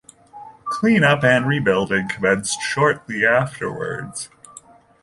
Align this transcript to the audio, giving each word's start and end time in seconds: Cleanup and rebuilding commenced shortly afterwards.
Cleanup 0.65 1.23
and 1.23 1.45
rebuilding 1.45 2.07
commenced 2.07 2.59
shortly 2.59 3.23
afterwards. 3.23 4.29